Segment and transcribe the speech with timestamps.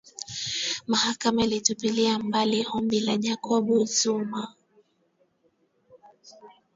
[0.87, 4.53] mahakama ilitupilia mbali ombi la jacob zuma